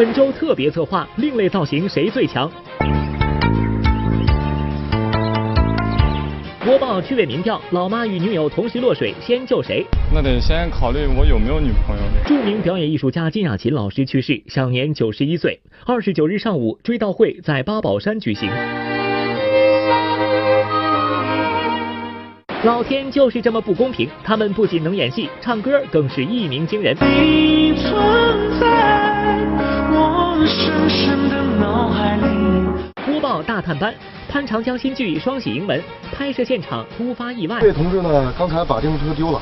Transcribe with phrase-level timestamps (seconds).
[0.00, 2.50] 本周特别策划：另类造型谁最强？
[6.64, 9.84] 播报趣味民调：老妈与女友同时落水，先救谁？
[10.10, 12.02] 那得先考虑我有没有女朋友。
[12.24, 15.60] 著名表演艺术家金雅琴老师去世，享年九十一岁。
[15.84, 18.50] 二十九日上午，追悼会在八宝山举行。
[22.64, 26.96] 老天就是这么不公平，他们不仅能演戏，唱歌更是一鸣惊人。
[27.02, 29.39] 你存在。
[33.04, 33.94] 播报大探班，
[34.26, 35.78] 潘长江新剧《双喜迎门》
[36.16, 37.58] 拍摄现场突发意外。
[37.60, 39.40] 这位同志呢，刚才把电动车丢了，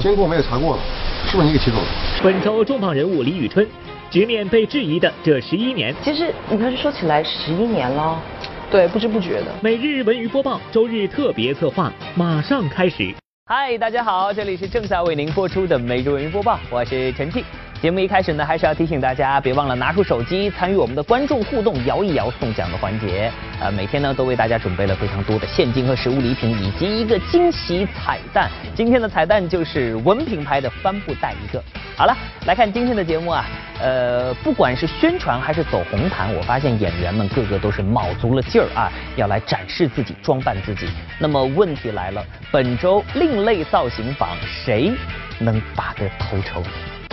[0.00, 0.82] 监控我们也查过了，
[1.26, 1.82] 是不是你给骑走的？
[2.22, 3.66] 本周重磅人物李宇春，
[4.08, 5.92] 直面被质疑的这十一年。
[6.04, 8.22] 其实你看，说起来十一年了。
[8.70, 9.46] 对，不知不觉的。
[9.60, 13.12] 每日文娱播报，周日特别策划，马上开始。
[13.46, 17.44] 嗨，大家好，这里是正在为您播出的每日文娱播报，我是陈庆。
[17.86, 23.30] 节目一开始呢，还是要提醒大家，别忘了拿出手机参与我们的观众互动摇一摇送奖的环节。
[23.60, 28.50] 呃，每天呢都为大家准备了非常多的现金和实物礼品，以及一个惊喜彩蛋。
[28.74, 31.62] 今天的彩蛋就是文品牌的帆布袋一个。
[31.96, 33.44] 好了，来看今天的节目啊。
[33.80, 40.88] 呃，不管是宣传还是走红毯，我发现演员们个个都是卯足了劲儿啊，要来展示自己、装扮自己。
[41.20, 44.92] 那么问题来了，本周另类造型榜谁
[45.38, 46.60] 能拔得头筹？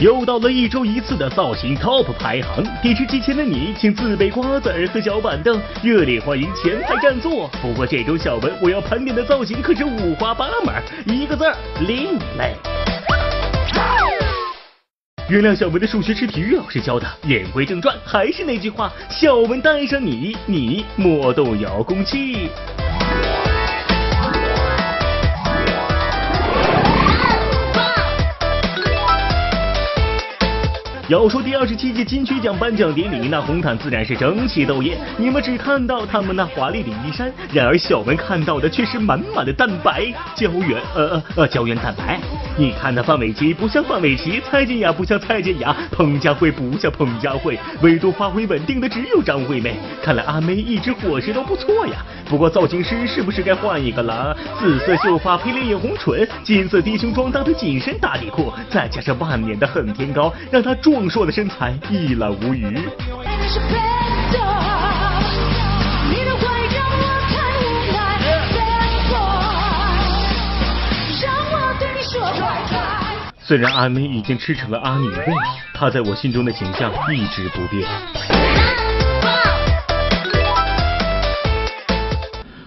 [0.02, 7.47] 又到了一周一次的造型 TOP 排行，电视机前的你，请自备瓜子儿和小板凳，热烈欢迎前排占座。
[7.61, 10.73] 不过这周小文我要盘点的造型可是五花八门，
[11.05, 11.55] 一个字儿
[11.88, 12.55] 另类。
[15.30, 17.08] 原谅小文的数学是体育老师教的。
[17.23, 22.49] 言归正传，还是那句话，小文带上你，你莫动遥控器。
[31.09, 34.97] 要说第二十七届金曲奖颁奖典礼，那红毯自然是争奇斗艳。
[35.17, 42.17] 你们只看到他们那华丽的衣衫，然而小文看到的却是满满的蛋白胶原，呃呃呃胶原蛋白。
[42.58, 49.75] 你看那范玮琪不像范玮琪，蔡健雅不像蔡健雅，彭佳慧不像彭佳慧，唯独发挥稳定的只有张惠妹。
[50.02, 51.97] 看来阿妹一直伙食都不错呀。
[52.30, 54.33] 不过造型师是不是该换一个了？
[54.58, 62.87] 紫色秀发配烈焰红唇，金色低胸装搭配紧身打底裤，再加上万年的恨天高，让她壮硕的身材一览无余。
[73.39, 75.26] 虽然阿妹已经吃成了阿女味，
[75.73, 78.63] 她在我心中的形象一直不变。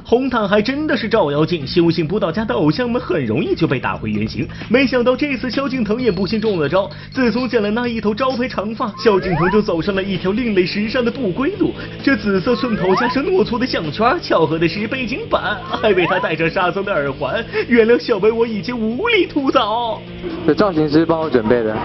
[0.09, 4.47] 红毯还真的是照妖镜，修行不到家的偶像们很容易就被打回原形。
[4.69, 6.89] 没想到这次萧敬腾也不幸中了招。
[7.11, 11.73] 自从剪了那一头招牌长发，萧敬腾就走上了一条另类时尚的不归路。
[12.05, 17.45] 这紫色寸头加上诺粗的项圈，巧合的是背景板还为他戴上沙僧的耳环。
[17.67, 20.01] 原谅小白，我已经无力吐槽。
[20.47, 21.77] 这造型师帮我准备的。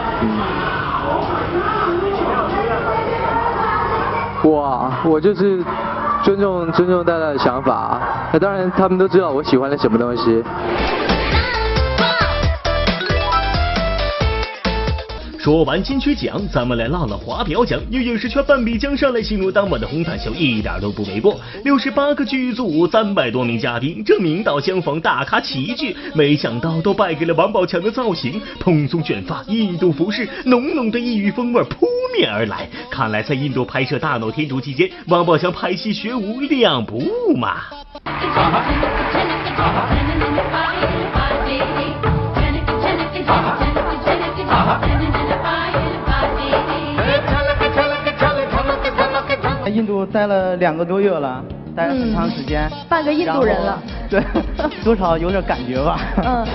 [4.44, 5.64] 哇，我就是。
[6.24, 8.00] 尊重尊重大家的想法，
[8.32, 10.44] 那当然他们都知道我喜欢的什么东西。
[15.42, 17.82] 说完金曲奖，咱们来唠唠华表奖。
[17.90, 21.40] 用影视圈半壁江山来形容当晚的红毯秀，一点都不为过。
[21.64, 25.98] 六十八个剧组，三百多名嘉宾，这名导相逢，大咖齐聚。
[26.14, 32.70] 没想到都败给了王宝强的造型，蓬松卷发，印度服饰，浓浓的异域风味扑面而来。
[32.92, 37.62] 看来在印度拍摄《大闹天竺》期间，王宝强拍戏学舞两不误嘛。
[50.06, 51.44] 度待了两个多月了，
[51.76, 53.82] 待了很长时间，半个印度人了。
[54.10, 54.24] 对，
[54.84, 56.00] 多少有点感觉吧。
[56.24, 56.46] 嗯。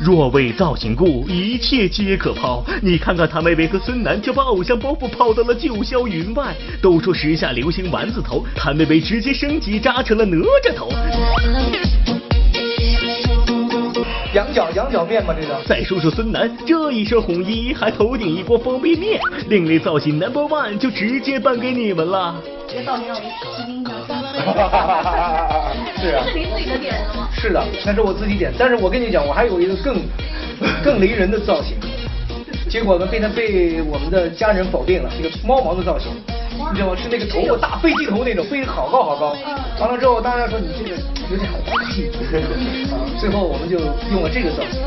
[0.00, 2.64] 若为造型故，一切皆可抛。
[2.80, 6.54] 你看看谭维维和孙楠就把偶像包袱抛到了九霄云外。
[6.80, 10.88] 都说时下流行丸子头，谭维维直接升级扎成了哪吒头。
[14.34, 15.34] 羊角羊角面吗？
[15.38, 15.58] 这个。
[15.66, 22.34] 再说说孙楠，这一身红衣，还头顶一锅方便面，另类造型 number one 就直接颁给你们了。
[22.68, 23.22] 这个造型让我
[23.56, 23.90] 吃惊了。
[25.98, 26.24] 是啊。
[26.30, 27.28] 是你自己的点的吗？
[27.32, 28.52] 是的，那是我自己点。
[28.58, 29.96] 但是我跟你讲，我还有一个更
[30.84, 31.76] 更雷人的造型，
[32.68, 36.12] 结果呢被他被我们的家人否定了，一个猫毛的造型。
[36.70, 36.96] 你知道吗？
[37.00, 39.34] 是那个头发大飞机头那种，飞得好高好高。
[39.80, 40.96] 完了之后，大家说你这个
[41.30, 42.10] 有点滑稽。
[43.18, 43.78] 最后我们就
[44.10, 44.80] 用了这个造型。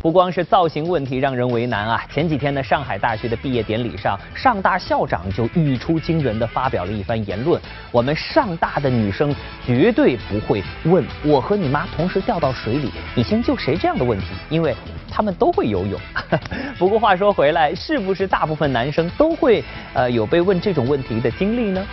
[0.00, 7.60] 不光是造型问题让人为难啊，前几天呢，上海大学的毕业典礼上，上大校长就语出惊人的发表了一番言论：
[7.90, 9.34] 我们上大的女生
[9.66, 14.74] 绝对不会问我和你妈同时掉到水里，你先救谁这样的问题，因为
[15.10, 16.00] 他们都会游泳。
[16.78, 19.64] 不过话说回来，是不是大部分男生都会
[19.94, 21.84] 呃有被问这种问题的经历呢？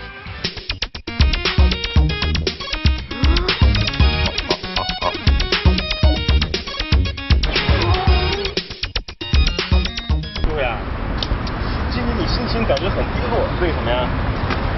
[13.62, 14.08] 为什么呀？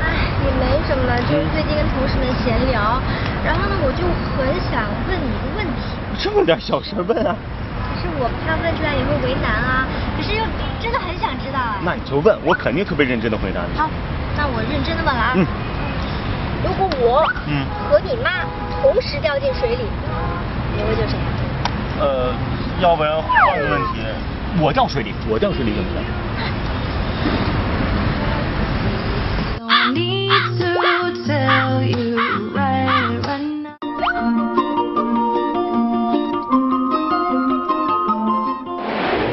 [0.02, 0.14] 哎，
[0.46, 3.02] 也没什么，就是最近跟同事们闲聊，
[3.44, 4.06] 然后呢，我就
[4.38, 5.98] 很想问你一个问题。
[6.20, 7.36] 这么点小事问啊？
[7.94, 10.44] 可是我怕问出来也会为难啊，可是又
[10.80, 11.82] 真的很想知道啊。
[11.84, 13.78] 那你就问，我肯定特别认真的回答你。
[13.78, 13.90] 好，
[14.38, 15.34] 那我认真的问了啊。
[15.36, 15.46] 嗯。
[16.66, 18.46] 如果我嗯和你妈
[18.82, 19.86] 同时掉进水里，
[20.76, 21.18] 你会救谁？
[22.00, 22.34] 呃，
[22.80, 24.02] 要不然换个问题，
[24.62, 26.04] 我掉水里，我掉水里怎么办？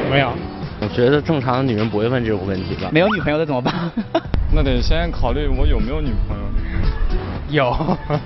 [0.09, 0.31] 没有，
[0.79, 2.89] 我觉得正常的女人不会问这种问题吧。
[2.91, 3.73] 没有女朋友的怎么办？
[4.53, 6.43] 那得先考虑我有没有女朋友。
[7.49, 7.69] 有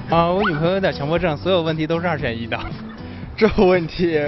[0.09, 2.57] 啊，我女朋友有点强迫症，所有问题都是二选一的。
[3.35, 4.19] 这个问题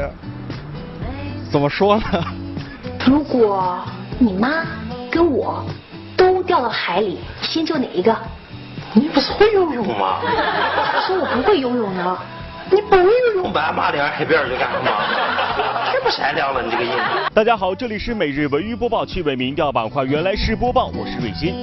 [1.51, 2.03] 怎么说呢？
[3.05, 3.79] 如果
[4.17, 4.65] 你妈
[5.11, 5.73] 跟我都
[6.51, 8.13] 掉到海里，先救哪一个？
[8.93, 10.19] 你不是会游泳吗？
[11.07, 12.17] 说我不会游泳呢。
[12.69, 14.91] 你不会游泳，把妈连海边去干什么？
[15.85, 16.93] 太不善良了，你这个人。
[17.33, 21.55] 大家好，这里是每日文娱播报趣味民调板块，原来是播报，我是瑞鑫。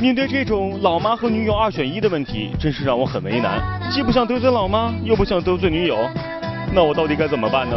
[0.00, 3.60] 面对这种老妈和女友二选一的问题，真是让我很为难，
[3.90, 5.98] 既不想得罪老妈，又不想得罪女友，
[6.72, 7.76] 那我到底该怎么办呢？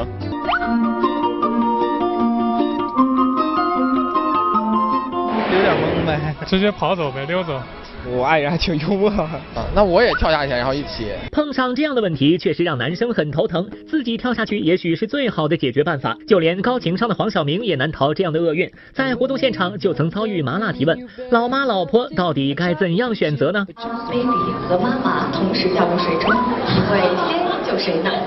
[5.49, 7.61] 有点懵呗， 直接跑走呗，溜走。
[8.09, 9.29] 我爱人还挺幽默啊，
[9.75, 11.11] 那我也跳下去，然后一起。
[11.31, 13.69] 碰上这样的问题，确实让男生很头疼。
[13.85, 18.71] 自己跳下去也许是最好的解决办法，就连高情商的黄晓明也难逃这样的厄运。
[18.93, 20.97] 在活动现场就曾遭遇麻辣提问：
[21.31, 23.65] 老妈老婆到底该怎样选择呢
[24.09, 24.29] ？baby
[24.69, 28.09] 和妈妈同时掉入水中，你会先救谁呢？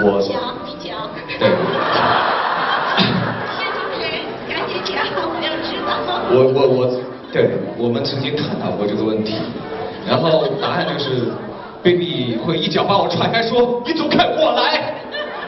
[0.00, 0.40] 我讲
[6.30, 7.00] 我我我。
[7.34, 9.34] 对我们曾经探讨过这个问题，
[10.08, 11.32] 然后答案就是
[11.82, 14.94] ，baby 会一脚把我踹开，说你走开，我来。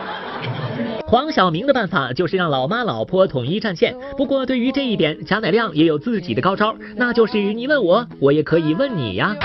[1.07, 9.37] 黄晓明的办法就是让老妈老婆统一战线，不过对于这一点，贾乃亮也有自己的高招，那就是你问我，我也可以问你呀。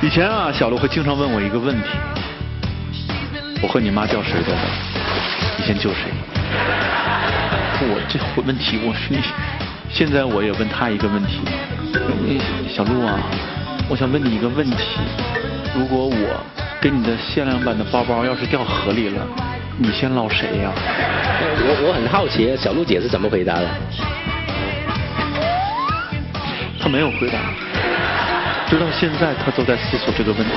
[0.00, 1.88] 以前啊，小鹿会经常问我一个问题：
[3.62, 4.58] 我和你妈掉水里了，
[5.58, 6.08] 你先救谁？
[7.82, 9.12] 我这问题，我是。
[9.90, 11.40] 现在我也问他一个问题，
[12.68, 13.18] 小鹿啊，
[13.88, 14.76] 我想问你一个问题：
[15.74, 16.40] 如果我
[16.80, 19.26] 给你的限量版的包包要是掉河里了，
[19.76, 20.72] 你先捞谁呀？
[21.60, 23.66] 我我很好奇，小鹿姐是怎么回答的？
[26.80, 27.38] 她没有回答，
[28.68, 30.52] 直到现在她都在思索这个问题。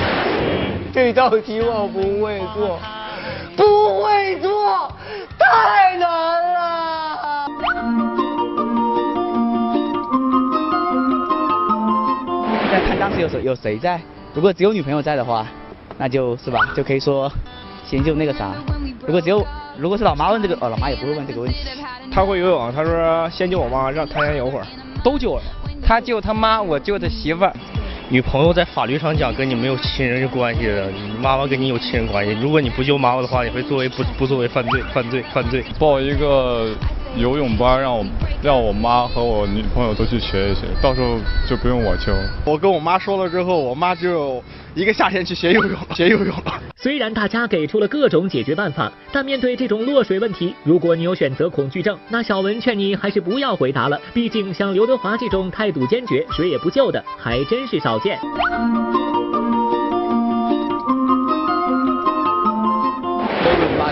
[0.92, 2.78] 这道题我不会做，
[3.56, 4.94] 不会做，
[5.38, 6.08] 太难
[6.54, 6.91] 了。
[13.02, 14.00] 当时有谁有谁在，
[14.32, 15.44] 如果只有女朋友在的话，
[15.98, 17.28] 那就是吧，就可以说
[17.84, 18.52] 先救那个啥。
[19.04, 19.44] 如果只有
[19.76, 21.58] 如果是老妈问这个，哦，老妈也不会问这个问题。
[22.12, 24.64] 他会游泳，他说先救我妈，让他先游会儿。
[25.02, 25.42] 都救了，
[25.84, 27.52] 他救他妈，我救他媳妇儿。
[28.08, 32.38] 女朋友在法律上讲跟你没有亲人关系的，你妈妈跟你有亲人关系。
[32.40, 35.64] 如果你不救妈妈的话，你会作为不不作为犯罪犯罪犯罪。
[35.76, 36.68] 报一个。
[37.16, 38.04] 游泳班让我
[38.42, 42.12] 让我妈和我女朋友都去学一学，到时候就不用我救。
[42.44, 44.42] 我跟我妈说了之后，我妈就
[44.74, 46.60] 一个夏天去学游泳，学游泳了。
[46.74, 54.00] 虽然大家给出了各种解决办法，但面对这种落水问题，如果你有选择恐惧症，那小文劝你还是不要回答了。
[54.12, 58.18] 毕竟像刘德华这种态度坚决、谁也不救的，还真是少见。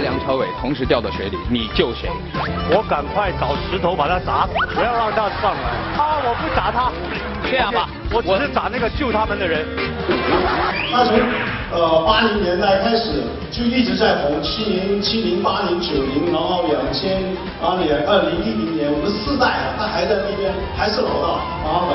[0.01, 2.09] 梁朝伟同时掉到水里，你救谁？
[2.71, 5.69] 我赶快找石头把他砸死，不要让他上来。
[5.97, 6.91] 啊，我不砸他。
[7.51, 9.67] 这样吧，我只是砸那个救他们的人。
[10.93, 11.19] 他从
[11.73, 17.21] 呃八零年代开始就一直在红，七零、七零、八零、九零，然后两千
[17.63, 21.95] 二零二零一零年，我们四代他还在那边，还是老大然后呢。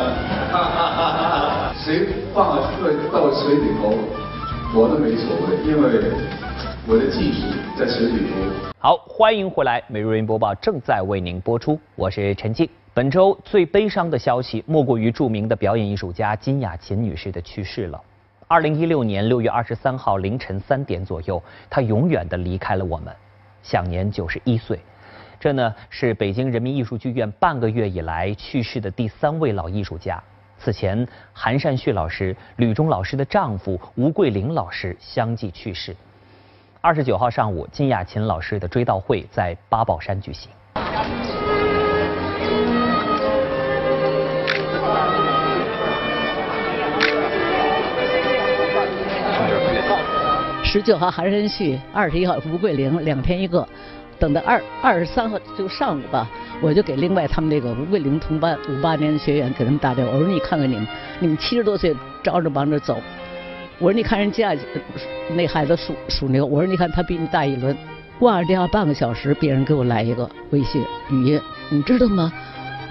[1.86, 3.94] 谁放了个到水里头，
[4.74, 6.02] 我都没所谓，因为
[6.88, 7.48] 我的技术。
[7.76, 8.36] 在身体中。
[8.78, 12.70] 好，欢迎回来，每日云播报正在为您播出，我是陈静。
[12.94, 18.00] 本周最悲伤的消息，莫过于著名的表演艺术家金雅琴女士的去世了。
[18.48, 23.12] 二零一六年六月二十三号凌晨三点左右，她永远的离开了我们，
[23.64, 24.80] 享年九十一岁。
[25.40, 30.24] 这呢是北京人民艺术剧院半个月以来去世的第三位老艺术家。
[30.60, 35.96] 此前，韩善旭老师、吕中老师的丈夫吴桂玲老师相继去世。
[36.86, 40.52] 二十九号上午，金雅琴老师的追悼会在八宝山举行。
[50.64, 53.68] 十九号韩山旭，二十一号吴桂玲，两天一个。
[54.20, 56.30] 等到二二十三号就上午吧，
[56.62, 60.88] 我就给另外他们那个吴桂玲同班五八年的学员给他们打电话，我说你看看你们，
[61.20, 62.98] 你们七十多岁着着忙着走，
[63.78, 64.56] 我说你看人家
[65.36, 67.76] 那孩子属属牛，我说你看他比你大一轮，
[68.18, 72.32] 挂上电话半个小时，别人给我来一个微信语音，你知道吗？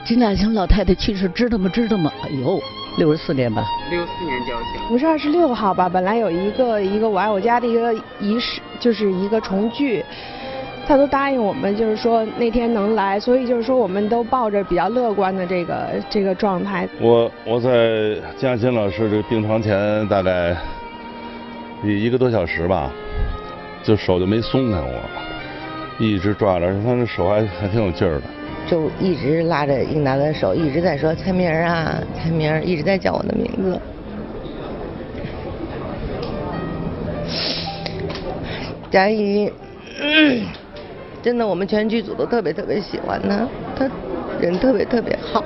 [0.05, 1.71] 金大清老太太去世，知道吗？
[1.73, 2.12] 知道吗？
[2.23, 2.61] 哎呦，
[2.99, 3.64] 六十四年吧。
[3.91, 4.88] 六四年交情。
[4.88, 5.88] 不是二十六号吧？
[5.88, 10.05] 本来有一个一个我爱我家的一个仪式，就是一个重聚。
[10.87, 16.87] 他都答应我们，就是说那天能来，所以就是说我们都抱着比较乐观的这个这个状态。
[17.00, 20.55] 我我在江欣老师这个病床前大概
[21.83, 22.91] 一一个多小时吧，
[23.83, 25.00] 就手就没松开我，
[25.99, 28.23] 一直抓着，他那手还还挺有劲儿的。
[28.67, 33.81] 就一直拉着英达的手，一直在说蔡明啊，蔡明，一直在叫我的名字。
[38.91, 39.50] 佳怡。
[41.25, 43.90] 真的，我们全剧组都特别特别喜欢他，他
[44.38, 45.43] 人特别特别好。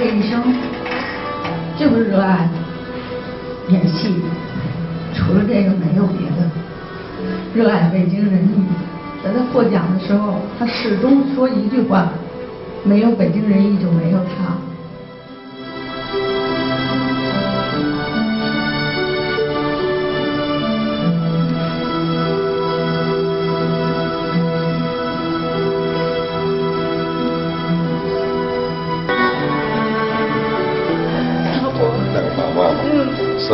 [0.00, 0.42] 这一生
[1.78, 2.48] 就是热爱
[3.68, 4.14] 演戏
[5.12, 6.50] 除了这个没有别的
[7.54, 8.64] 热爱北京人艺
[9.22, 12.10] 在他获奖的时候他始终说一句话
[12.82, 14.56] 没有北京人艺就没有他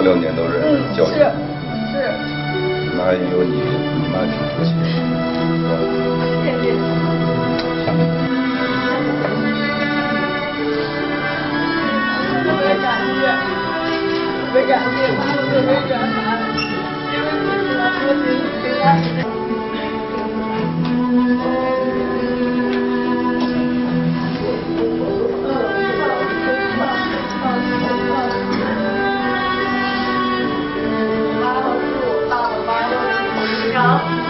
[0.06, 0.52] 六年都是
[0.96, 1.18] 教育，是
[1.90, 1.94] 是，
[2.96, 4.70] 那有你，你妈挺出息。
[6.44, 6.64] 谢谢。
[12.44, 13.26] 特别感谢，
[14.38, 15.90] 特别感谢，因为你。
[17.98, 18.24] 是我的
[18.62, 18.86] 最爱
[33.86, 34.25] 好。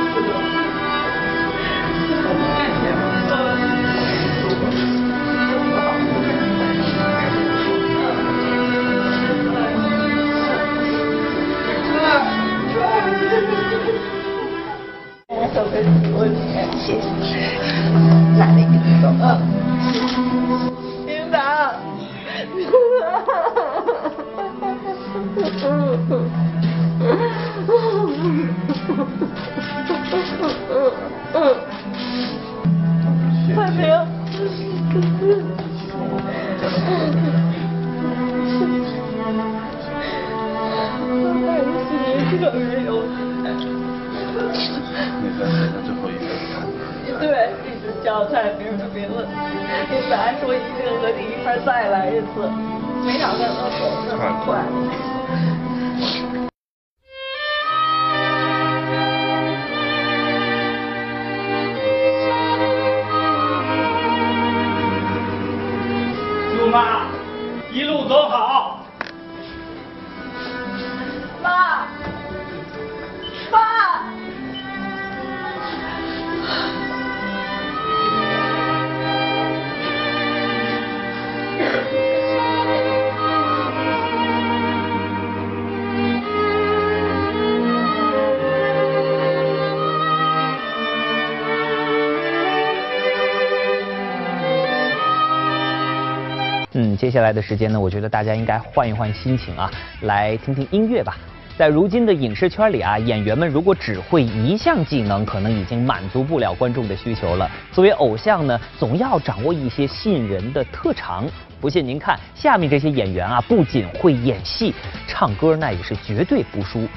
[97.07, 99.71] 接下来的时间呢，我觉得大家应该换一换心情啊，
[100.01, 101.17] 来听听音乐吧。
[101.57, 107.49] 在如今的影视圈里啊，演员们如果只会一项技能，可能已经满足不了观众的需求了。
[107.71, 111.25] 作为偶像呢，总要掌握一些吸引人的特长。
[111.61, 114.75] 不信您看，下面这些演员啊，不仅会演戏，
[115.07, 116.89] 唱歌那也是绝对不输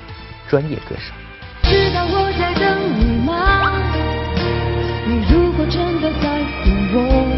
[0.47, 1.13] 专业歌手。
[1.61, 3.71] 知道我在等你吗？
[5.05, 7.28] 你如果真的在乎我，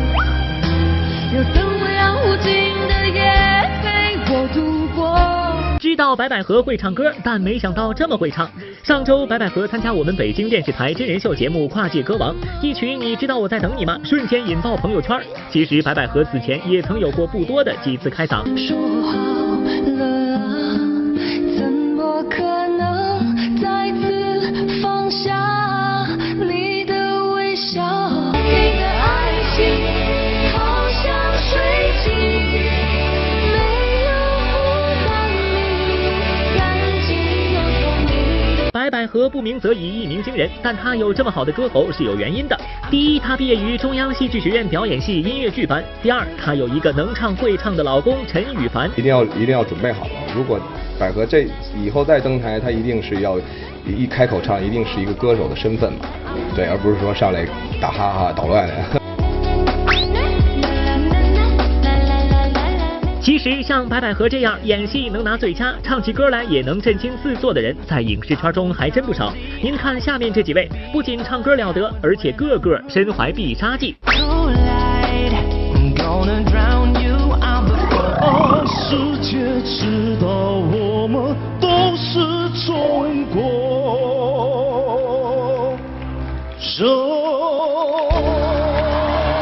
[5.92, 8.50] 知道白百合会唱歌，但没想到这么会唱。
[8.82, 15.22] 上周白百合参加我们北京电视台真人秀节目《跨界歌王》，一曲《你知道我在等你吗》瞬间引爆朋友圈。
[15.50, 18.42] 其实白百合此前也曾有过不多的几次开嗓。
[39.30, 42.60] 不鸣则已，一鸣惊人，但他有这么好的歌喉是有原因的。
[42.90, 48.90] 第一，他毕业于中央戏剧学院表演系音乐剧班；第二，他有一个能唱会唱的老公陈羽凡。
[48.96, 50.12] 一定要一定要准备好了。
[50.36, 50.60] 如果
[51.00, 53.40] 百合这以后再登台，他一定是要
[53.86, 56.00] 一开口唱，一定是一个歌手的身份嘛，
[56.56, 57.46] 对，而不是说上来
[57.82, 59.01] 打哈哈捣乱的。
[63.22, 69.32] 其实像白百合这样演戏能拿最佳，唱起歌来也能震惊四座的人，在影视圈中还真不少。
[69.62, 73.96] 您看下面这几位，不仅唱歌了得，而且个个身怀必杀技。
[78.90, 82.20] 世界知道我们都是
[82.66, 83.40] 中国
[86.78, 88.61] 人。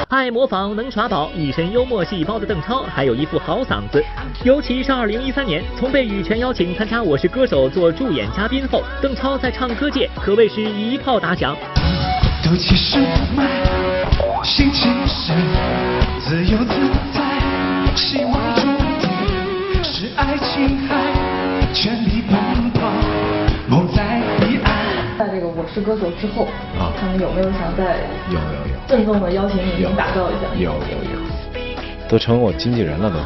[0.09, 4.03] 爱模仿、能耍宝、一身幽默细胞的邓超，还有一副好嗓子。
[4.43, 11.55] 尤其是2013年，从被羽泉邀请参加《我是歌手》做助演嘉宾后，邓超在唱歌界可谓是一炮打响。
[12.43, 13.45] 都其实不卖，
[14.43, 15.31] 心情是
[16.19, 16.73] 自由自
[17.13, 18.61] 在，希望注
[18.99, 22.35] 定是爱情海，全力奔
[25.73, 27.97] 是歌手》之后，啊，他们有没有想再
[28.29, 30.47] 有有有郑重的邀请你们打造一下？
[30.55, 31.19] 有有有，
[32.07, 33.17] 都成我经纪人了都。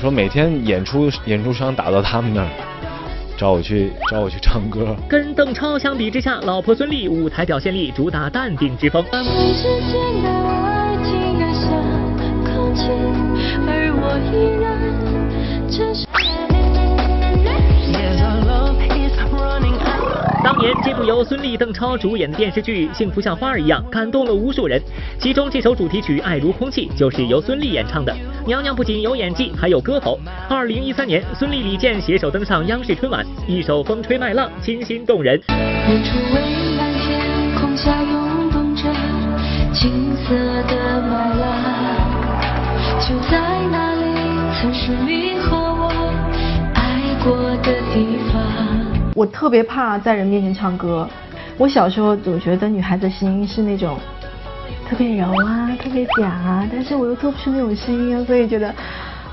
[0.00, 2.48] 说每天演出演出商打到他们那儿，
[3.36, 4.96] 找我去找我去唱歌。
[5.08, 9.04] 跟邓超相比之下，老婆孙俪舞台表现力主打淡定之风。
[9.12, 11.70] 我们之间的爱竟然像
[12.44, 12.82] 空气，
[13.66, 16.49] 而我依然只是。
[20.60, 24.78] 年这部由孙俪、邓超主演的电视剧《幸福像花儿一样》感动了无数人，
[25.18, 28.14] 其中这首主题曲《爱如空气》就是由孙俪演唱的。
[28.46, 30.18] 娘娘不仅有演技，还有歌喉。
[30.50, 35.40] 二零一三年，孙俪、李健携手登上央视春晚，一首《风吹麦浪》清新动人。
[35.48, 36.40] 远处蔚
[36.76, 37.20] 蓝天
[37.58, 38.82] 空下涌动着
[39.72, 40.34] 金色
[40.68, 41.48] 的麦浪，
[43.00, 43.40] 就在
[43.72, 44.04] 那里，
[44.60, 45.90] 曾是你和我
[46.74, 48.19] 爱过的地方。
[49.14, 51.08] 我特别怕在人面前唱歌。
[51.58, 53.98] 我小时候总觉得女孩子声音是那种
[54.88, 58.74] 特别柔啊，特别嗲啊，但是我又做不出那种声音啊，所以觉得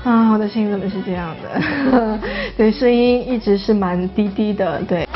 [0.04, 2.18] 啊，我的声音怎么是这样的？
[2.56, 5.08] 对，声音一直是蛮低低的，对。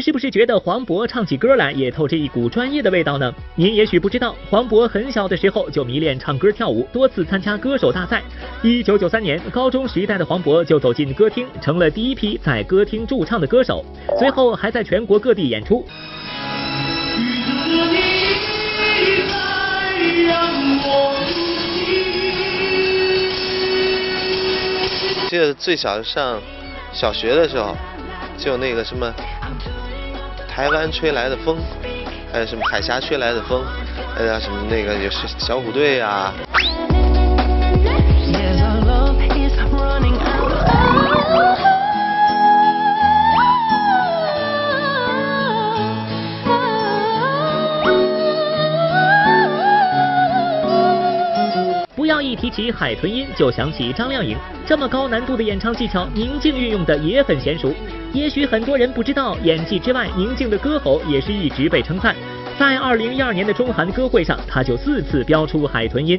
[0.00, 3.34] 是不是觉得黄渤唱起歌来也透着一股专业的味道呢？
[3.54, 8.22] 您也许不知道，黄渤很小的时候就迷恋唱歌跳舞，多次参加歌手大赛。
[8.62, 13.84] 一九九三年，高中时代的黄渤就走进歌厅，成了第一批在歌厅驻唱的歌手，
[14.18, 15.84] 随后还在全国各地演出。
[25.28, 26.40] 记得最小上
[26.92, 27.76] 小学的时候，
[28.38, 29.12] 就那个什么
[30.58, 31.56] 台湾吹来的风，
[32.32, 33.62] 还有什么海峡吹来的风，
[34.16, 36.34] 还有什么那个也是小虎队啊。
[38.26, 40.48] Yes, our love is running out.
[51.94, 57.72] 不要一提起海豚音就想起张靓颖，这么高难度的演唱技巧，宁静运用的也很娴熟。
[58.12, 62.14] 也许很多人不知道，演技之外，宁静的歌喉也是一直被称赞。
[62.58, 66.18] 在二零一二年的中韩歌会上，他就四次飙出海豚音。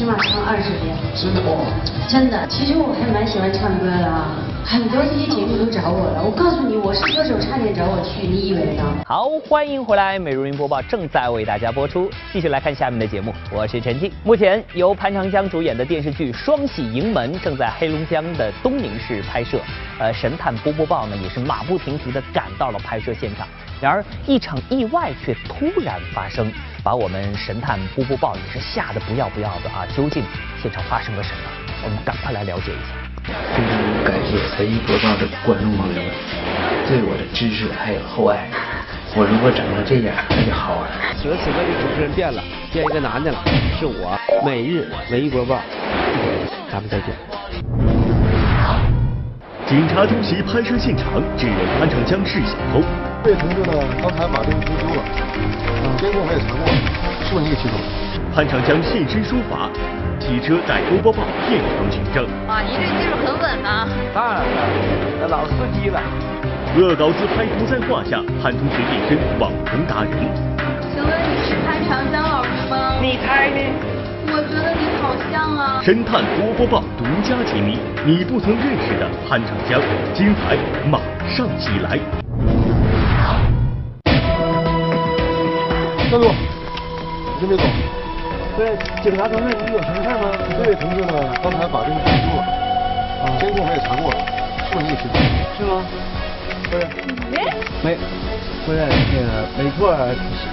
[0.00, 0.96] 起码唱二十遍。
[1.14, 1.50] 真的吗。
[2.08, 4.32] 真的，其实我还蛮喜欢唱歌的啊，
[4.64, 6.24] 很多这些节目都找我了。
[6.24, 8.82] 我告诉你，我是歌手，差点找我去，你以为呢？
[9.04, 14.10] 好，欢迎回来，美如云播报正在为大家播出，继续来看下面的节目，我是陈静。
[14.24, 19.60] 目前由潘长江主演的电视剧《双喜临门》正在黑龙江的东宁市拍摄，
[19.98, 23.46] 呃，神探波波豹呢也是马不停蹄的赶到了拍摄现场。
[23.82, 26.50] 然而，一场意外却突然发生，
[26.82, 29.86] 把我们神探波波豹也是吓得不要不要的啊！
[29.94, 30.22] 究竟
[30.62, 31.38] 现场发生了什么？
[31.84, 32.96] 我们赶快来了解一下。
[33.54, 36.10] 非常感谢文艺播报的观众朋友们
[36.88, 38.48] 对我的支持还有厚爱。
[39.14, 40.88] 我如果长成这样，那就好了。
[41.16, 43.38] 此时此刻，这主持人变了，变一个男的了，
[43.78, 44.18] 是我。
[44.44, 45.60] 每日文艺播报，
[46.70, 47.08] 咱们再见。
[49.66, 53.09] 警察突袭拍摄现场，指认潘长江是小偷。
[53.22, 55.04] 这位同志呢，刚才把这个偷丢了，
[56.00, 56.64] 监控我也查过，
[57.20, 57.84] 是不是你给取走的？
[58.34, 59.68] 潘长江现身书法，
[60.18, 62.24] 骑车在波波报现场取证。
[62.48, 63.84] 哇，您这技术很稳呐！
[64.14, 64.60] 当然了，
[65.20, 66.00] 那老司机了。
[66.80, 70.16] 恶搞自拍不在话下，潘同学变身网红达人。
[70.88, 72.96] 请问你是潘长江老师吗？
[73.04, 73.60] 你猜呢？
[74.32, 75.82] 我觉得你好像啊。
[75.84, 79.76] 神探波波报独家揭秘你不曾认识的潘长江，
[80.16, 80.56] 精彩
[80.88, 82.00] 马上起来。
[86.10, 86.26] 站住！
[86.26, 87.62] 你先别走。
[88.58, 90.26] 对，警察同志，你有什么事吗？
[90.58, 92.42] 这位同志呢，刚才把这个偷丢了，
[93.38, 94.10] 监控没有查过，
[94.66, 95.22] 是不是你给取走的？
[95.56, 95.86] 是吗？
[96.68, 96.82] 不是。
[97.84, 97.94] 没，
[98.66, 99.94] 不是那个，没错，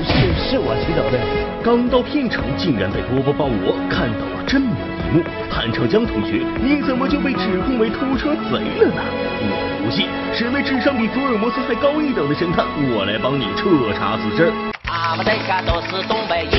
[0.06, 1.18] 是是是我取走的。
[1.64, 4.70] 刚到片场，竟然被波波帮我看到了这么
[5.10, 5.24] 一幕。
[5.50, 9.02] 潘长江同学，你怎么就被指控为偷车贼了呢？
[9.42, 13.66] 我不信，身为智商比福尔摩斯还高一等的神探，我来帮你彻
[13.98, 14.54] 查此事。
[14.88, 16.52] 俺们这嘎都是东北人，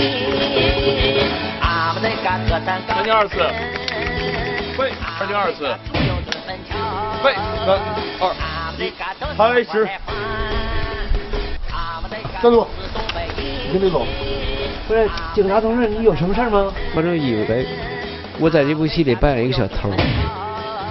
[1.60, 2.94] 俺们这嘎特产高。
[2.94, 3.36] 三进二次，
[4.78, 5.74] 喂，二进二次，
[7.24, 7.34] 喂，
[9.34, 9.88] 三二一，开始。
[12.40, 12.66] 站住！
[13.66, 14.06] 你先别走。
[14.86, 16.72] 不是，警察同志，你有什么事吗？
[16.94, 17.66] 观众以为
[18.38, 19.90] 我在这部戏里扮演一个小偷，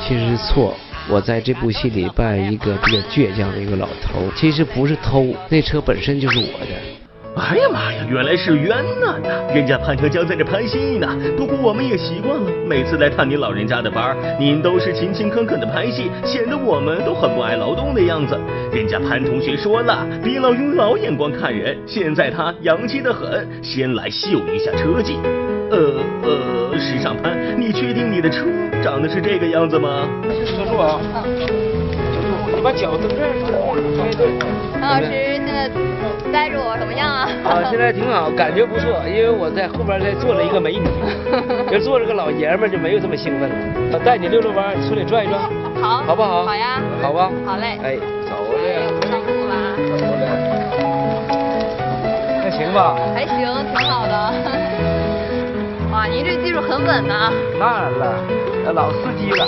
[0.05, 0.75] 其实是错。
[1.07, 7.06] 我在这部戏里扮演一个比较倔强的一个老头，其实不是偷，那车本身就是我的。
[7.37, 8.69] 哎呀妈呀，原来是冤
[8.99, 9.53] 呐呐！
[9.53, 11.07] 人家潘长江在这拍戏呢。
[11.37, 18.37] 不过我们也习惯了，每次来探您老人家的班，您都是勤勤恳恳的拍戏，显得我们都很不爱劳动的样子。
[18.73, 21.77] 人家潘同学说了，别老用老眼光看人。
[21.85, 25.17] 现在他洋气的很，先来秀一下车技。
[25.69, 28.45] 呃呃，时尚潘，你确定你的车
[28.83, 30.07] 长得是这个样子吗？
[30.43, 30.99] 车速啊！
[32.55, 33.29] 你把脚蹬这儿。
[33.95, 34.39] 对对。
[34.79, 35.36] 潘老师
[36.31, 37.29] 带着我怎么样啊？
[37.45, 40.85] 啊，现在挺好，感觉不错，因为我在后边再坐了一个美女，
[41.71, 43.55] 要坐着个老爷们儿就没有这么兴奋了。
[43.93, 45.39] 我带你溜溜弯，村里转一转，
[45.81, 46.45] 好，好不好？
[46.45, 47.31] 好呀，好吧。
[47.45, 47.79] 好嘞。
[47.83, 48.57] 哎，走了。
[49.07, 49.53] 辛苦了。
[49.97, 50.25] 走了。
[52.43, 52.95] 还行吧？
[53.15, 53.37] 还行，
[53.73, 54.13] 挺好的。
[55.91, 57.31] 哇，您这技术很稳呐。
[57.59, 58.13] 当然了，
[58.65, 59.47] 那老司机了。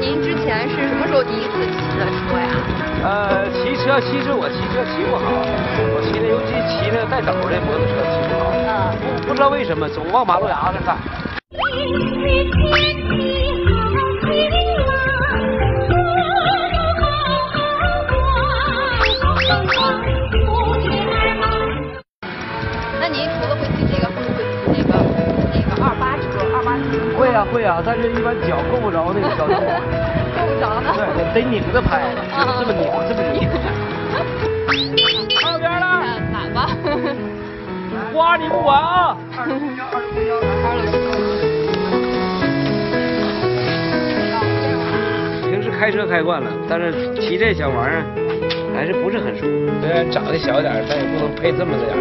[0.00, 2.48] 您之前是什么时候第一次骑的车呀？
[3.02, 5.22] 呃，骑车其实我骑车骑不好，
[5.94, 10.96] 我骑的尤其骑那个带斗的摩托车骑不好，不不知道为什么总往马路牙子干。
[27.68, 29.56] 啊但是一般脚够不着那个脚蹬。
[30.38, 30.94] 够不着呢。
[30.96, 31.02] 对，
[31.34, 32.02] 得拧着拍，
[32.60, 33.48] 这么拧，这么拧。
[35.42, 36.18] 靠边了。
[36.32, 36.70] 哪吧？
[38.12, 39.16] 花你不管啊！
[45.42, 48.02] 平时开车开惯了，但是骑这小玩意儿
[48.74, 49.48] 还是不是很舒服。
[49.80, 51.96] 虽然长得小点，但也不能配这么点儿。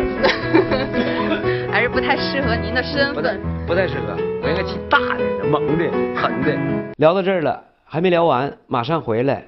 [1.72, 3.40] 还是不太适合您的身份。
[3.68, 6.54] 不太适合，我应该骑大的、猛的、狠的。
[6.98, 9.44] 聊到这儿了，还没聊完，马上回来。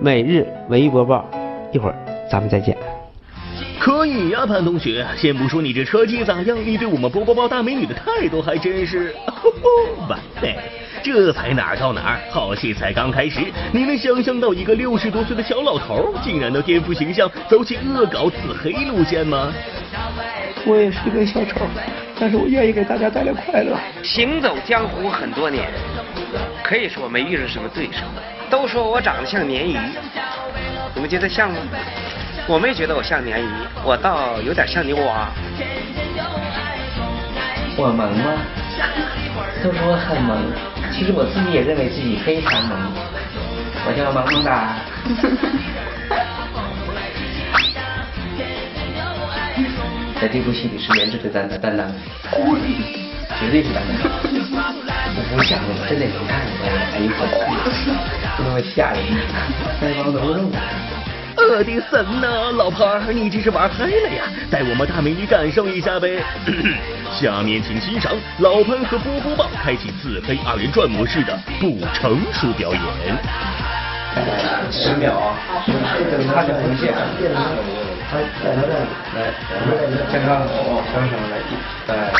[0.00, 1.28] 每日文艺播报，
[1.72, 1.96] 一会儿
[2.30, 2.76] 咱们再见。
[3.80, 5.04] 可可以呀、潘同学。
[5.16, 9.12] 先不说你这车技咋样，你对我们波波包大美女的态度还真是
[10.08, 10.56] 完美。
[11.02, 13.40] 这才哪儿到哪儿，好戏才刚开始。
[13.72, 19.52] 你能想象到一个六十多岁的小老头儿，竟然能颠覆形象，走起恶搞自黑路线吗？
[20.68, 21.66] 我也是一个小丑，
[22.20, 23.74] 但是我愿意给大家带来快乐。
[24.02, 25.64] 行走江湖很多年，
[26.62, 28.04] 可以说没遇上什么对手。
[28.50, 29.78] 都说我长得像鲶鱼，
[30.94, 31.56] 你们觉得像吗？
[32.46, 33.48] 我没觉得我像鲶鱼，
[33.82, 35.30] 我倒有点像牛蛙。
[37.78, 38.36] 我萌吗？
[39.64, 40.36] 都说我很萌，
[40.92, 42.78] 其实我自己也认为自己非常萌。
[43.86, 44.76] 我叫萌萌哒。
[50.20, 51.86] 在这部戏里是颜值最担的担当，
[53.38, 54.10] 绝对是担当。
[54.10, 57.22] 我不像我真的你看我还有本
[57.72, 57.86] 事，
[58.36, 58.98] 就那么吓人，
[59.80, 60.50] 腮帮子肉。
[61.38, 64.24] 我的神呐，老婆儿，你这是玩嗨了呀！
[64.50, 66.20] 带我们大美女感受一下呗。
[67.14, 72.82] 下面请欣赏老潘和波波棒开启自黑二人转模式的不成熟表演。
[74.72, 75.38] 十秒啊，
[76.10, 76.92] 等他的红线，
[78.10, 78.68] 他在他这
[79.14, 79.28] 来，
[80.10, 81.36] 健康好，向上来，
[81.88, 82.12] 来。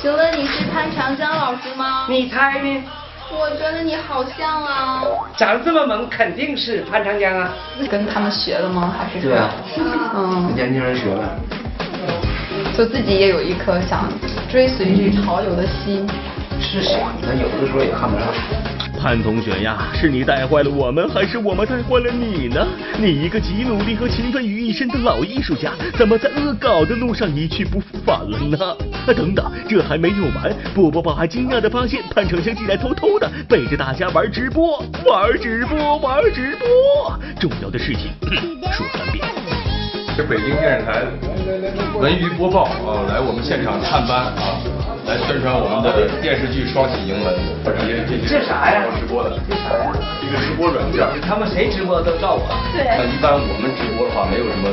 [0.00, 2.06] 请问你是潘长江老师吗？
[2.08, 2.84] 你猜呢？
[3.32, 5.02] 我觉得你好像啊。
[5.36, 7.52] 长得这么萌，肯定是潘长江啊。
[7.90, 8.94] 跟他们学的吗？
[8.96, 9.50] 还是对啊，
[10.14, 11.22] 嗯，年轻人学的。
[12.76, 14.08] 就自己也有一颗想
[14.48, 16.08] 追随这潮流的心。
[16.60, 18.28] 是想但，有的时候也看不上。
[19.02, 22.64] 潘同学呀，是你带坏了我们，还是我们带坏了你呢？
[23.00, 28.56] 你一个集努力和勤奋于一身的老艺术家，怎么在恶搞的路上一去不复返了呢？
[29.04, 37.18] 啊，等等，这还没有完，波波宝还惊讶的发现，潘丞相竟然偷偷的背着大家玩直播，玩直播，玩直播。
[37.40, 38.12] 重要的事情
[38.70, 39.41] 说三遍。
[40.14, 41.02] 是北京电视台
[41.96, 44.60] 文娱播报啊，来我们现场探班啊，
[45.08, 47.32] 来宣传我们的电视剧《双喜迎门》。
[48.28, 48.84] 这啥呀？
[49.00, 49.32] 直播的。
[49.48, 49.88] 这啥呀？
[50.20, 51.00] 一个直播软件。
[51.24, 52.44] 他们谁直播都照我。
[52.76, 52.84] 对。
[52.84, 54.68] 那一般我们直播的话，没有什么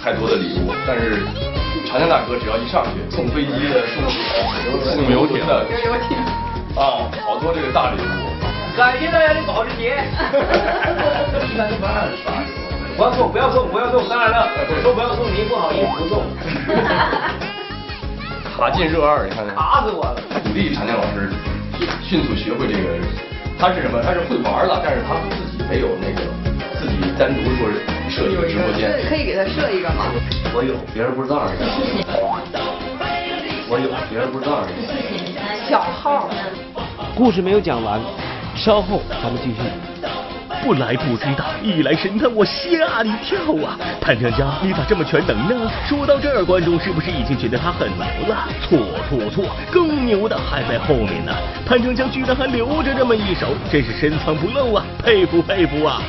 [0.00, 1.20] 太多的礼物，但是
[1.84, 4.00] 长江大哥只要一上去，送飞机的、送
[4.88, 6.16] 送游艇的，游艇
[6.80, 8.24] 啊，好多这个大礼物。
[8.74, 10.00] 感谢大家的保时捷。
[11.44, 12.32] 一般都不让刷。
[12.98, 14.08] 不要送，不要送，不要送！
[14.08, 14.48] 当然了，
[14.82, 16.24] 说不要送您，不好意思，不送。
[18.58, 19.54] 卡进热二，你看看。
[19.54, 20.16] 卡死我了！
[20.42, 21.30] 鼓励长江老师
[22.02, 22.88] 迅速学会这个，
[23.56, 24.02] 他是什么？
[24.02, 26.22] 他是会玩了，但是他自己没有那个
[26.80, 27.70] 自己单独说
[28.10, 28.90] 设一个直播间。
[29.08, 30.06] 可以给他设一个吗？
[30.52, 31.58] 我有，别人不知道而已。
[33.70, 34.90] 我有，别人不知道而已。
[35.70, 36.28] 小号。
[37.14, 38.00] 故事没有讲完，
[38.56, 39.62] 稍后咱们继续。
[40.68, 43.78] 不来不知道，一来神探我吓一跳啊！
[44.02, 45.70] 潘长江，你咋这么全能呢？
[45.88, 48.46] 说到这儿，观众是不是已经觉得他很牛了？
[48.60, 48.78] 错
[49.08, 51.32] 错错，更牛的还在后面呢！
[51.64, 54.84] 潘长江居然还留着这么一手，真是深藏不露啊！
[55.02, 56.02] 佩服佩服啊！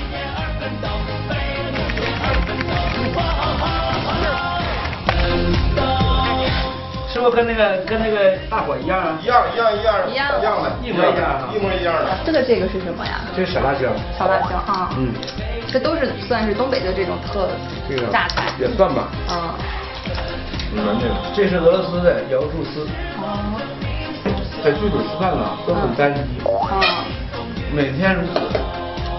[7.20, 9.20] 是不是跟那个跟那个大伙一样啊？
[9.22, 12.18] 一样一样一样一样一样的，一模一样一模一样的。
[12.26, 13.20] 这个这个是什么呀？
[13.36, 13.92] 这是小辣椒。
[14.18, 14.90] 小辣椒啊。
[14.96, 15.12] 嗯。
[15.68, 17.50] 这都是算是东北的这种特
[17.90, 18.54] 这个榨菜。
[18.58, 19.10] 也算吧。
[19.30, 19.54] 嗯。
[21.36, 22.88] 这是俄罗斯的瑶柱丝。
[23.18, 23.60] 哦。
[24.64, 26.18] 在剧组吃饭呢都很单一。
[26.48, 27.04] 啊。
[27.74, 28.40] 每天如此，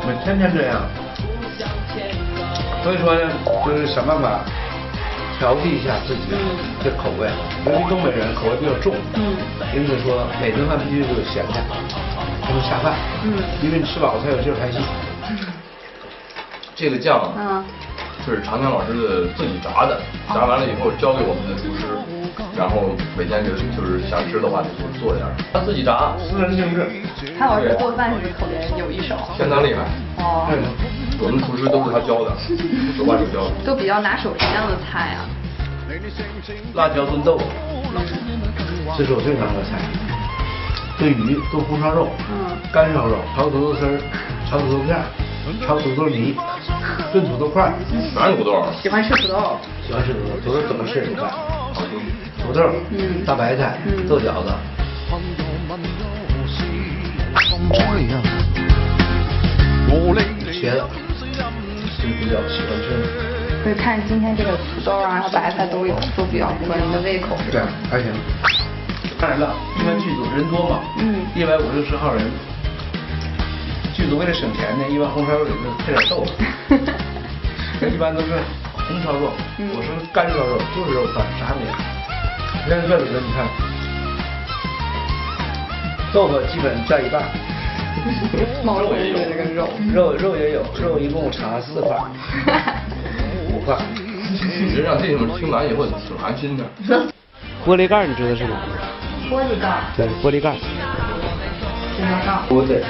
[0.09, 0.81] 每天天这样。
[2.83, 3.31] 所以说呢，
[3.67, 4.41] 就是想办法
[5.41, 6.21] 调剂一下自己
[6.85, 7.27] 的口味。
[7.65, 9.35] 尤其东北人口味比较重，嗯，
[9.75, 11.65] 因此说每顿饭必须得有咸菜，
[12.45, 12.93] 才能下饭。
[13.25, 14.79] 嗯，因为你吃饱了才有劲儿拍戏。
[16.77, 17.65] 这个酱嗯，
[18.23, 19.99] 是长江老师的自己炸的，
[20.29, 21.89] 炸完了以后交给我们的厨师，
[22.55, 24.69] 然后每天就是就是想吃的话就
[25.01, 26.85] 做点儿，他自己炸，私人定制。
[27.39, 29.17] 潘老师做饭是特别有一手。
[29.39, 29.89] 相当厉害。
[30.21, 30.45] 哦。
[31.21, 32.33] 我们厨师都是他教的，
[32.97, 33.53] 手把手教的。
[33.65, 35.29] 都比较拿手什么样的菜啊？
[36.75, 37.45] 辣椒炖豆腐，
[38.97, 39.79] 这是我最拿手的菜。
[40.99, 44.01] 炖鱼、炖红烧肉、嗯，干烧肉、炒土豆丝儿、
[44.49, 45.05] 炒土豆片儿、
[45.67, 46.37] 炒土豆泥、
[47.13, 47.73] 炖土豆块儿。
[48.15, 48.65] 哪有土豆？
[48.83, 49.59] 喜欢吃土豆。
[49.87, 51.07] 喜欢吃土豆，土豆怎么吃？
[51.09, 51.29] 你看，
[52.41, 54.53] 土豆，嗯，大白菜，嗯，豆角子。
[60.53, 60.83] 茄子，
[62.01, 62.97] 就比较喜欢吃。
[63.63, 67.37] 所以看今天这个土豆啊和白菜都有，都比较合你的胃口。
[67.53, 67.61] 对，
[67.91, 68.11] 还行。
[69.21, 72.25] 当然了，因为剧组人多嘛，嗯，一百五六十号人，
[73.93, 76.33] 剧组为了省钱呢，一般红烧肉里头配点豆腐，
[77.79, 78.29] 这 一般都是
[78.89, 81.77] 红烧肉，我是干烧肉，就是肉饭，啥也没有。
[82.65, 83.45] 你看这里头，你看，
[86.15, 87.23] 豆腐基本占一半，
[88.65, 91.97] 肉也有，这个肉肉肉也有，肉一共查四块，
[93.53, 93.77] 五块。
[94.33, 96.65] 你这让弟兄们听完以后挺安心的。
[97.67, 98.67] 玻璃盖你知道是哪个？
[99.29, 100.55] 玻璃盖，对，玻璃盖。
[100.55, 102.49] 指甲盖。
[102.49, 102.83] 不对，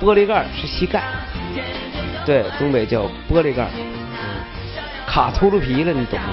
[0.00, 1.02] 玻璃盖是膝盖，
[2.26, 3.68] 对，东北叫玻璃盖。
[3.74, 3.84] 嗯，
[5.06, 6.26] 卡秃噜皮了，你懂吗？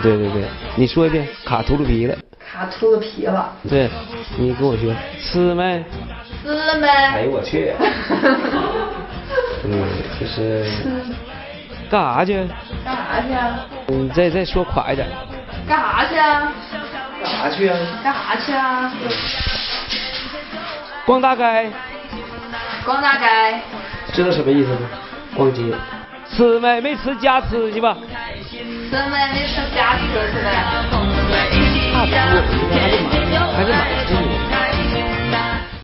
[0.00, 0.44] 对对对，
[0.76, 2.16] 你说一遍，卡秃噜皮了。
[2.52, 3.50] 卡秃噜皮了。
[3.66, 3.88] 对，
[4.36, 5.82] 你跟我学，吃没？
[6.44, 6.86] 吃没？
[6.86, 7.72] 哎呦我去！
[9.64, 9.88] 嗯，
[10.20, 10.66] 就是
[11.88, 12.46] 干啥去？
[12.84, 13.64] 干啥去啊？
[13.86, 15.08] 你再再说垮一点。
[15.66, 16.52] 干啥去啊？
[17.22, 17.78] 干啥去啊？
[18.04, 18.92] 干啥去啊？
[21.06, 21.70] 逛大街。
[22.84, 23.60] 逛大街。
[24.12, 24.80] 知道什么意思吗？
[25.34, 25.62] 逛街。
[26.28, 26.82] 吃没？
[26.82, 27.96] 没吃家吃去吧。
[28.90, 29.16] 吃没？
[29.32, 31.61] 没吃家吃去呗。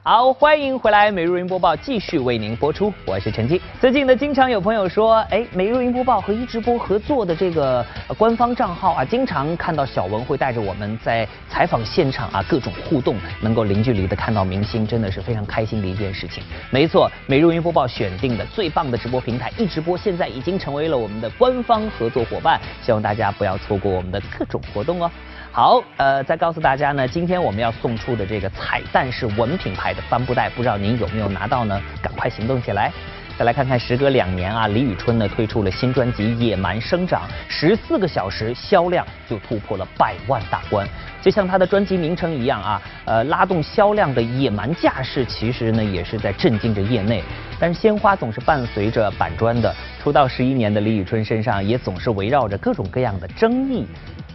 [0.03, 3.61] 好，欢迎回来，《每日云播报》继续为您播出，我是陈静。
[3.81, 16.43] 最近呢，经常有朋友说，哎，《每日云播报》和一直播合作的这个官方账号啊，经常看到小文会带着我们在采访现场啊各种互动，能够零距离的看到明星，真的是非常开心的一件事情。
[16.71, 25.09] 没错，《每日云播报》选定的最棒的直播平台一直播，现在已经成为了我们的官方合作伙伴，希望大家不要错过我们的各种活动哦。
[25.51, 31.81] 好，呃，再告诉大家呢，今天我们要送出的这个彩蛋是文品牌的帆布袋，不知道您有没有拿到呢？
[32.01, 32.93] 赶快行动起来！
[33.37, 40.87] 再来看看，时隔两年啊，李宇春呢推出了新专辑《野蛮生长》，十四个小时销量就突破了百万大关。
[41.23, 47.23] 就像她的专辑名称一样啊，呃，拉动销量的野蛮架势，其实呢也是在震惊着业内。
[47.59, 53.87] 但是鲜花总是伴随着板砖的，出道十一年的李宇春身上也总是围绕着各种各样的争议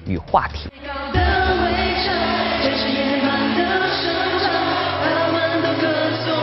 [0.06, 0.70] 与话题。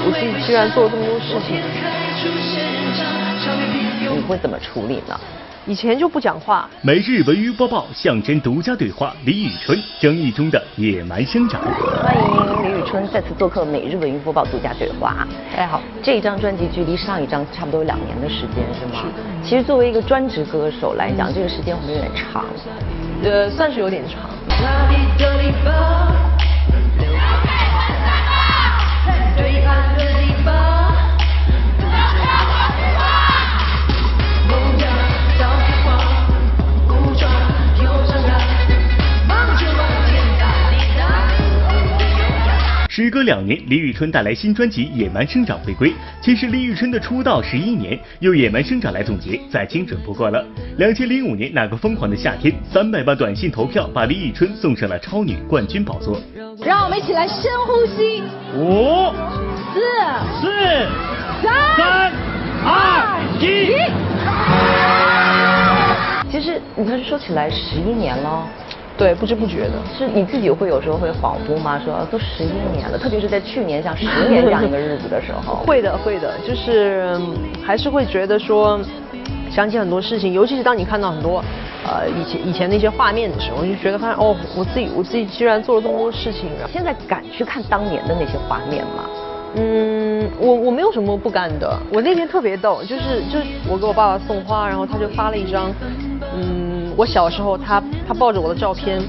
[0.02, 1.60] 我自己居然做了这么多事情，
[4.00, 5.18] 你会怎么处理呢？
[5.66, 6.68] 以前就不讲话。
[6.80, 11.60] 每日文娱播报，象征独家对话，李宇春争议中的野蛮生长。
[12.02, 15.28] 欢迎李宇春再次做客每日文娱播报独家对话。
[15.52, 19.04] 大家好，这一张专辑距离上一张差不多有两年的时间，是吗？
[19.42, 19.48] 是。
[19.48, 22.46] 其实作为一个专职歌手来讲，这个时间会有点长？
[23.22, 24.30] 呃，算是有点长。
[43.20, 45.92] 隔两年，李宇春带来新专辑《野蛮生长》回归。
[46.22, 50.42] 其实李宇春的出道十一年，用《野蛮生长》来总结，再精准不过了。
[50.78, 56.18] 两千零五年那个疯狂的夏天，三百万短信投票把李宇春送上了超女冠军宝座。
[56.64, 58.22] 让我们一起来深呼吸，
[58.56, 59.12] 五、
[59.74, 59.82] 四、
[60.40, 60.48] 四、
[61.42, 62.10] 三、三、
[62.64, 63.44] 二、一。
[66.32, 68.48] 其实你看说起来十一年了。
[69.00, 71.80] 对，不知不觉的，是你自己会有时候会恍惚吗？
[71.82, 75.54] 说都十一年了，特别是在去年像十年这样一个日子的时候。
[75.64, 77.18] 会的，会的，就是
[77.64, 78.78] 还是会觉得说，
[79.50, 81.42] 想起很多事情，尤其是当你看到很多
[81.86, 86.50] 呃以前以前那些画面的时候，就觉得发现哦，我自己我自己居然做了这么多事情。
[86.70, 89.08] 现在敢去看当年的那些画面吗？
[89.56, 91.76] 嗯，我我没有什么不敢的。
[91.92, 95.72] 我那天特别逗，就是就是我给我爸爸送花，然后他就发了一张，
[96.36, 99.00] 嗯，我小时候他他抱着我的照片，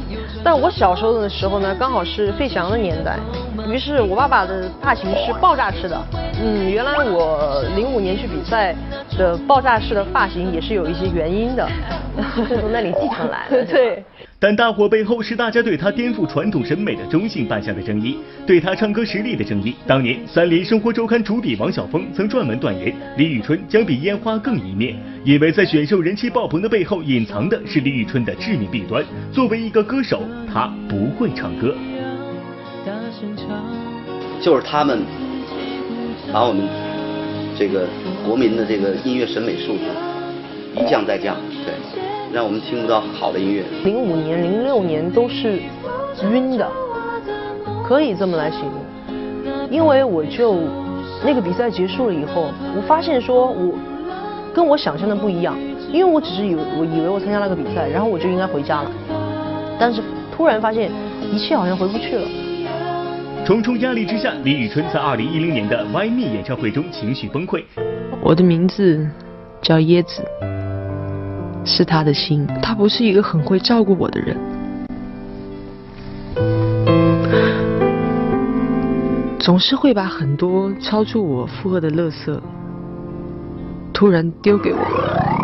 [0.41, 3.19] 但我小时候的时候呢，刚好是费翔的年代，
[3.67, 6.01] 于是我爸爸的发型是爆炸式的，
[6.41, 8.73] 嗯，原来我零五年去比赛
[9.17, 11.67] 的爆炸式的发型也是有一些原因的，
[12.61, 13.61] 从那里继承来的。
[13.67, 14.01] 对。
[14.43, 19.75] 但大火背后是大家对他颠覆传统审美的中性扮相的争议，对他唱歌实力的争议。
[19.85, 29.05] 当年，三联生活周刊主笔王晓峰曾撰文断言，李宇春将比烟花更一面，因为在选秀人气爆棚的背后，隐藏的是李宇春的致命弊端。
[29.31, 31.75] 作为一个歌手，他不会唱歌。
[34.41, 35.01] 就是他们
[36.33, 36.67] 把我们
[37.55, 37.87] 这个
[38.25, 39.83] 国民的这个音乐审美素质
[40.75, 42.10] 一降再降，对。
[42.33, 43.63] 让我们听不到好的音乐。
[43.83, 45.59] 零五年、零六年都是
[46.31, 46.65] 晕的，
[47.85, 49.69] 可以这么来形容。
[49.69, 50.55] 因为我就
[51.25, 53.73] 那个比赛结束了以后，我发现说我
[54.53, 55.57] 跟我想象的不一样，
[55.91, 58.91] 因为我只是以为我以为我参加了个比赛，然后我就应该回家了。
[59.79, 60.01] 但是
[60.31, 60.89] 突然发现
[61.31, 62.27] 一切好像回不去了。
[63.45, 67.63] 重重压力之下，李宇春在二零一零年的 Why Me 演唱会中情绪崩溃。
[68.21, 69.09] 我的名字
[69.61, 70.23] 叫椰子，
[71.63, 72.47] 是他的心。
[72.61, 74.37] 他不是一个很会照顾我的人，
[79.39, 82.39] 总是会把很多超出我负荷的垃圾
[83.93, 84.79] 突然丢给我。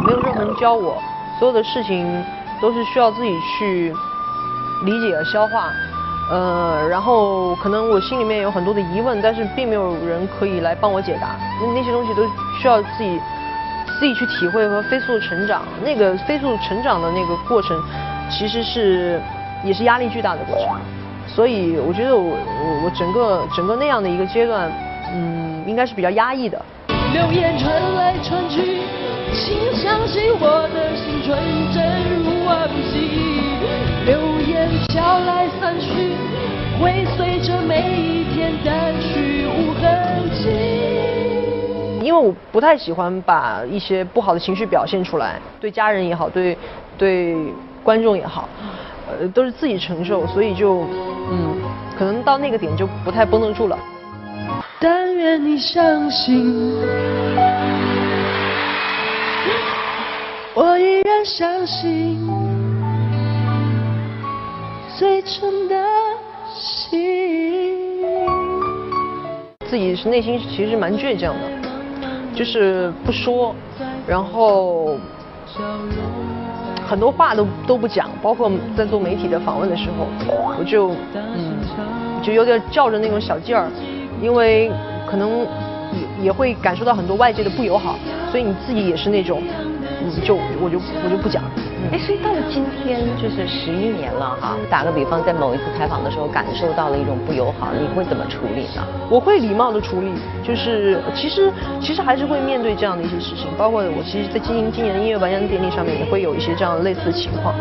[0.06, 0.98] 没有任何人教我，
[1.40, 2.24] 所有的事情
[2.62, 3.94] 都是需要自己去
[4.86, 5.72] 理解和消化。
[6.30, 11.36] 呃，然后可能我心里面有很多的疑问，但是并没有人可以来帮我解答。
[11.62, 12.24] 那那些东西都
[12.60, 13.20] 需要自己
[14.00, 15.64] 自己去体会和飞速成长。
[15.84, 17.78] 那个飞速成长的那个过程，
[18.30, 19.20] 其实是
[19.64, 20.80] 也是压力巨大的过程。
[21.28, 24.72] 所以我觉得我我我整个整个那样的一个阶段，
[25.14, 26.60] 嗯，应该是比较压抑的。
[27.14, 28.82] 流言传来传去，
[29.34, 31.38] 请相信我的心纯
[31.74, 31.84] 真
[32.24, 33.26] 如往昔。
[34.06, 36.16] 流言飘来散去，
[36.80, 40.97] 会随着每一天淡去无痕迹。
[42.08, 46.58] 因为我不太喜欢把一些不好的情绪表现出来，对家人也好，对
[46.98, 47.36] 对
[47.84, 48.48] 观众也好，
[49.10, 50.86] 呃，都是自己承受，所以就
[51.30, 51.54] 嗯，
[52.00, 53.78] 可能到那个点就不太绷得住了。
[54.80, 56.78] 但愿你相信，
[60.54, 62.26] 我依然相信
[64.98, 65.76] 最纯的
[66.56, 67.76] 心。
[69.70, 71.67] 自己是内心其实是蛮倔强的，
[72.38, 73.56] 就是不说，
[74.08, 74.96] 然后
[76.88, 80.06] 很多话都都不讲，包括在做媒体的访问的时候，
[80.60, 81.58] 我就嗯，
[82.22, 83.68] 就有点较着那种小劲儿，
[84.22, 84.72] 因为
[85.08, 85.40] 可能
[86.20, 87.96] 也也会感受到很多外界的不友好，
[88.30, 89.42] 所以你自己也是那种，
[90.02, 91.44] 嗯，就我就我就不讲。
[91.92, 94.58] 哎，所以到了今天就是十一年了哈。
[94.70, 98.84] 打个比方，在某一次采访的时候感受到了一种不友好，你会怎么处理呢？
[99.10, 100.12] 我会礼貌的处理，
[100.44, 107.56] 就是其实其实还是会面对这样的一些事情，包括我其实，在进行今年的音乐颁奖典礼上面也会有一些这样类似的情况。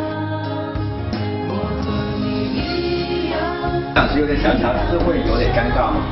[3.94, 6.02] 当时有点想想是会有点尴尬吗？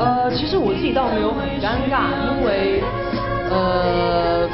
[0.00, 2.82] 呃，其实我自己倒没有很尴尬，因为
[3.48, 4.48] 呃。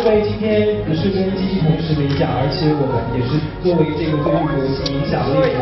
[0.00, 5.60] 因为今天不是跟机器同时领奖，而且我们也是作为这个最具国际影响力的。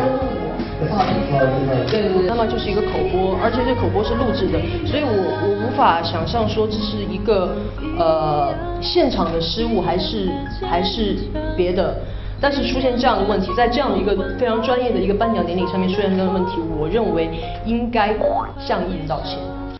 [0.79, 4.55] 不好意思，对对对，那么就是一个口播，而且这口播是录制的，
[4.87, 7.53] 所以我我无法想象说这是一个
[7.97, 10.29] 呃现场的失误，还是
[10.63, 11.17] 还是
[11.57, 11.93] 别的。
[12.39, 17.29] 但是出现这样的问题，在这样的一个非常专业的一个颁奖典礼上面出现这样的问题，我认为
[17.65, 18.15] 应该
[18.57, 19.37] 向艺人道歉。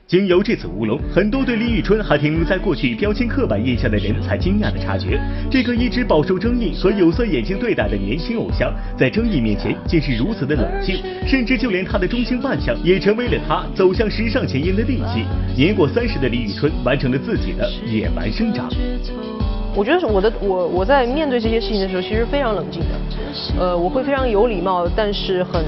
[0.09, 10.97] 经由这次乌龙，很多对李宇春还停留在过去标签刻板印象的人才惊讶地察觉，这个一直饱受争议和有色眼镜对待的年轻偶像，在争议面前竟是如此的冷静，
[11.27, 15.23] 甚至就连他的中性扮相也成为了他走向时尚前沿的利器。
[15.55, 18.67] 年过三十的李宇春完成了自己的野蛮生长。
[19.75, 25.63] 我觉得我的我我在面对这些事情的时候，其实非常冷静的，呃，我会非常有礼貌，但是很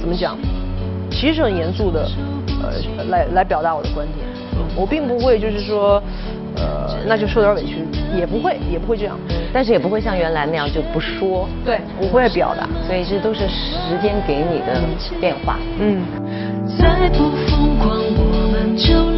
[0.00, 0.38] 怎么讲，
[1.10, 2.08] 其实很严肃的。
[2.70, 4.26] 呃，来来表达我的观点，
[4.76, 6.02] 我并不会就是说，
[6.56, 7.84] 呃，那就受点委屈，
[8.16, 9.18] 也不会，也不会这样，
[9.52, 14.80] 但是也不会像原来那样就不说，对，我会表达，所以这都是时间给你的
[15.20, 16.02] 变化，嗯。
[16.78, 19.13] 再不疯狂，我们就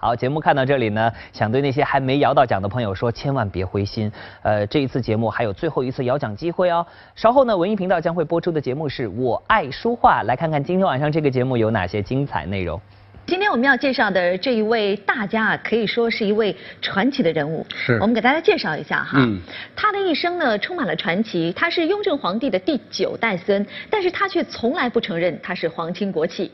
[0.00, 4.10] 好，节目看到这里呢，想对那些还没摇到奖的朋友说，千万别灰心。
[4.40, 6.86] 呃，这一次节目还有最后一次摇奖机会哦。
[7.14, 12.80] 稍后呢，文艺频道将会播出的节目是我爱书画，来看看今天晚上这个节目有哪些精彩内容。
[13.26, 17.66] 今天我们要介绍的这一位大家啊，可以说是一位传奇的人物。
[17.68, 17.98] 是。
[18.00, 19.18] 我们给大家介绍一下哈。
[19.20, 19.38] 嗯。
[19.76, 21.52] 他的一生呢，充满了传奇。
[21.52, 26.50] 他是雍正皇帝的第九代孙，但是他却从来不承认他是皇亲国戚。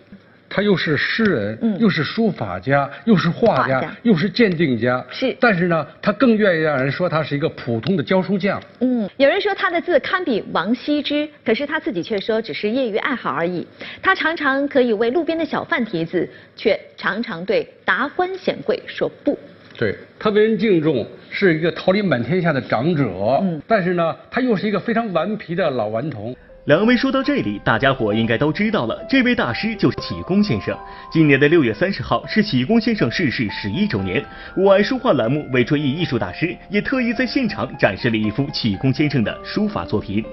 [0.49, 5.05] 他又是诗人，又是书法家，又是画家，又是鉴定家。
[5.11, 5.36] 是。
[5.40, 8.62] 但是呢，他更愿意让人说他是一个普通的教书匠。
[8.80, 13.66] 嗯，有人说他的字堪比王羲之，可是他自己却说只是业余爱好而已。
[14.01, 19.38] 他常常可以为路边的小贩题字，却常常对达官显贵说不。
[19.76, 23.05] 对他为人敬重，是一个桃李满天下的长者。
[23.42, 23.61] 嗯。
[23.66, 26.34] 但是呢，他又是一个非常顽皮的老顽童。
[26.67, 30.77] 两位说到这里，大家伙应该都知道了，这位大师就是启功先生。
[31.12, 34.25] 今年的六月三十号是启功先生逝世十一周年。
[34.57, 40.25] 我爱书画栏目为追忆艺术大师，也特意在现场展示了一幅启功先生的书法作品。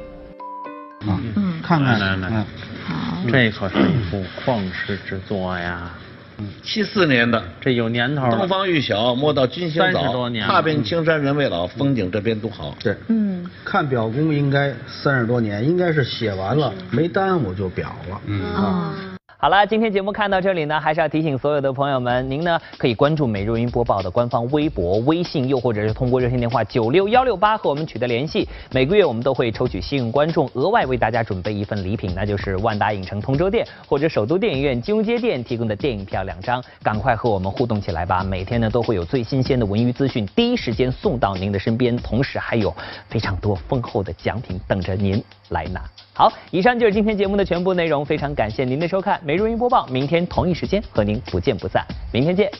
[1.06, 1.22] 啊，
[1.62, 2.44] 看看来来，
[2.84, 5.92] 好，这可是一幅旷世之作呀。
[6.64, 8.38] 七四年的，这有年头了。
[8.38, 10.04] 东方欲晓，莫道君行早。
[10.04, 12.76] 30多年踏遍青山人未老，风景这边独好。
[12.82, 18.22] 对，嗯，看表功应该三十多年，应该是写完了没耽误就表了。
[18.26, 19.12] 嗯啊。
[19.44, 28.48] 好了，今天节目看到这里呢，还是要提醒所有的朋友们，您呢可以关注每日云播报的官方微博、微信，又或者是通过热线电话九六幺六八和我们取得联系。
[28.72, 36.64] 每个月我们都会抽取幸运观众，额外为大家准备一份礼品，那就是万达影城通州店或者首都电影院金融街店提供的电影票两张。
[36.82, 38.24] 赶快和我们互动起来吧！
[38.24, 42.74] 每天呢都会有最新鲜的文娱资讯，第一时间送到您的身边，同时还有
[43.10, 45.82] 非常多丰厚的奖品等着您来拿。
[46.16, 49.20] 好，以上就是今天节目的全部内容，非常感谢您的收看。
[49.24, 52.51] 每日云播报，明天同一时间和您不见不散，明天见。